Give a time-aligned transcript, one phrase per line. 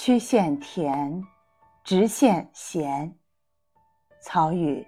[0.00, 1.20] 曲线甜，
[1.82, 3.12] 直线咸。
[4.20, 4.86] 曹禺。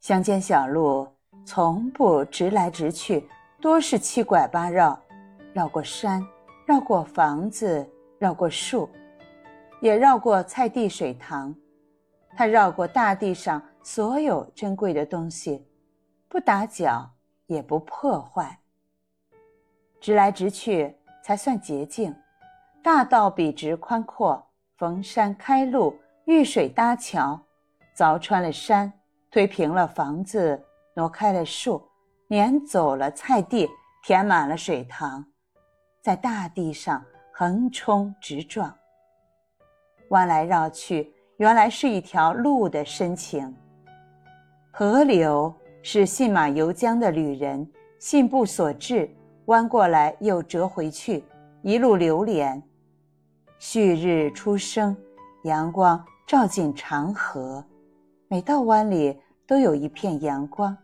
[0.00, 1.08] 乡间小路
[1.46, 3.26] 从不直来直去，
[3.58, 5.00] 多是七拐八绕，
[5.54, 6.22] 绕过山，
[6.66, 8.86] 绕过房子，绕过树，
[9.80, 11.56] 也绕过菜地水塘。
[12.36, 15.66] 它绕过大地上所有珍贵的东西，
[16.28, 17.10] 不打搅，
[17.46, 18.60] 也不破坏。
[20.02, 20.94] 直来直去
[21.24, 22.14] 才算捷径。
[22.82, 24.42] 大道笔直宽阔，
[24.78, 27.38] 逢山开路，遇水搭桥，
[27.94, 28.90] 凿穿了山，
[29.30, 30.58] 推平了房子，
[30.94, 31.86] 挪开了树，
[32.28, 33.68] 撵走了菜地，
[34.02, 35.22] 填满了水塘，
[36.00, 38.74] 在大地上横冲直撞，
[40.08, 43.54] 弯来绕去，原来是一条路的深情。
[44.72, 49.14] 河流是信马由缰的旅人，信步所至，
[49.46, 51.22] 弯过来又折回去，
[51.60, 52.62] 一路流连。
[53.60, 54.96] 旭日初升，
[55.44, 57.62] 阳光照进长河，
[58.26, 59.14] 每道湾里
[59.46, 60.74] 都有一片阳光，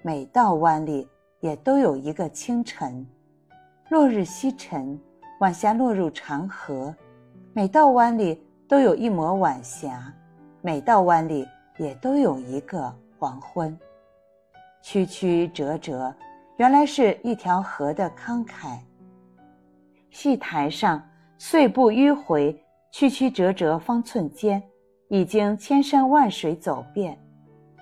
[0.00, 1.08] 每道湾里
[1.40, 3.04] 也都有一个清晨。
[3.88, 4.96] 落日西沉，
[5.40, 6.94] 晚霞落入长河，
[7.52, 10.14] 每道湾里都有一抹晚霞，
[10.62, 11.44] 每道湾里
[11.78, 13.76] 也都有一个黄昏。
[14.80, 16.14] 曲曲折折，
[16.58, 18.78] 原来是一条河的慷慨。
[20.10, 21.02] 戏台上。
[21.42, 24.62] 碎步迂回，曲曲折折方寸间，
[25.08, 27.16] 已经千山万水走遍；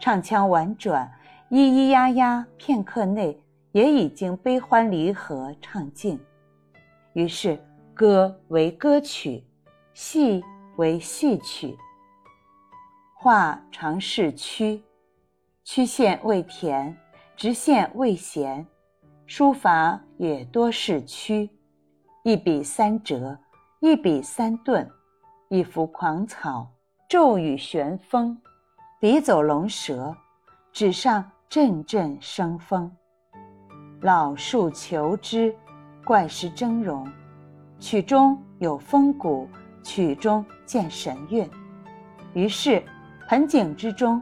[0.01, 1.11] 唱腔婉转，
[1.51, 3.37] 咿咿呀呀，片刻内
[3.73, 6.21] 也已经悲欢离合唱尽。
[7.15, 7.59] 于是，
[7.95, 9.43] 歌为歌曲，
[9.93, 10.41] 戏
[10.77, 11.77] 为戏曲。
[13.13, 14.81] 画常是曲，
[15.65, 16.97] 曲线未甜，
[17.35, 18.65] 直线未咸，
[19.27, 21.51] 书法也多是曲，
[22.23, 23.37] 一笔三折。
[23.81, 24.91] 一笔三顿，
[25.49, 26.69] 一幅狂草，
[27.09, 28.37] 骤雨旋风，
[28.99, 30.13] 笔走龙蛇，
[30.73, 32.91] 纸上阵阵生风。
[34.01, 35.55] 老树求枝，
[36.05, 37.09] 怪石峥嵘，
[37.79, 39.49] 曲中有风骨，
[39.85, 41.49] 曲中见神韵。
[42.35, 42.83] 于是，
[43.29, 44.21] 盆景之中，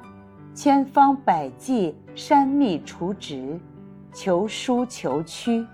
[0.53, 3.59] 千方百计删密除直，
[4.13, 5.67] 求疏求曲，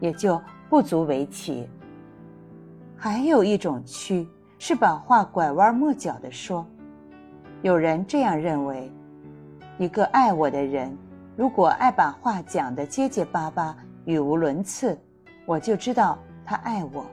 [0.00, 1.68] 也就不足为奇。
[3.00, 4.26] 还有一种曲，
[4.58, 6.66] 是把话拐弯抹角地说。
[7.62, 8.90] 有人这样认为：
[9.78, 10.98] 一个爱我的人，
[11.36, 14.98] 如果爱把话讲得结结巴巴、语无伦次，
[15.46, 17.06] 我就知道他爱我。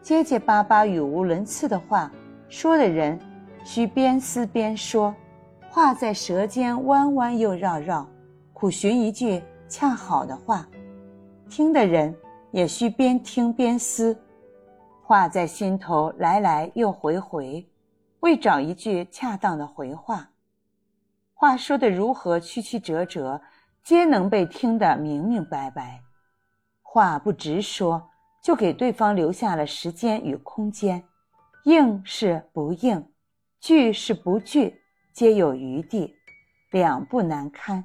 [0.00, 2.08] 结结巴巴、语无伦次的话，
[2.48, 3.18] 说的人
[3.64, 5.12] 需边思边说，
[5.68, 8.06] 话在舌尖弯弯又绕绕，
[8.52, 10.64] 苦寻一句恰好的话；
[11.48, 12.14] 听的人
[12.52, 14.16] 也需边听边思。
[15.10, 17.68] 话在心头来来又回回，
[18.20, 20.30] 为找一句恰当的回话。
[21.34, 23.42] 话说的如何曲曲折折，
[23.82, 26.00] 皆能被听得明明白白。
[26.80, 28.08] 话不直说，
[28.40, 31.02] 就给对方留下了时间与空间。
[31.64, 33.04] 应是不应，
[33.58, 34.80] 拒是不拒，
[35.12, 36.14] 皆有余地，
[36.70, 37.84] 两不难堪。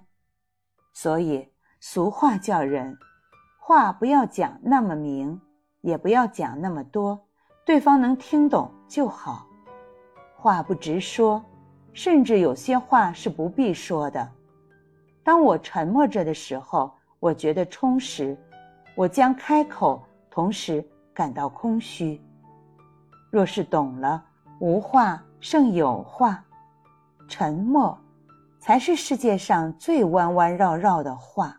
[0.93, 2.95] 所以俗话叫人，
[3.59, 5.41] 话不要讲那么明。
[5.85, 7.23] 也不要讲那么多，
[7.63, 9.45] 对方能听懂就好。
[10.35, 11.45] 话不直说，
[11.93, 14.27] 甚至有些话是不必说的。
[15.23, 18.35] 当我沉默着的时候，我觉得充实；
[18.95, 20.01] 我将开口，
[20.31, 22.19] 同时感到空虚。
[23.29, 24.25] 若是懂了，
[24.59, 26.43] 无话胜有话，
[27.27, 27.95] 沉默
[28.59, 31.55] 才是世界上最弯弯绕绕的话。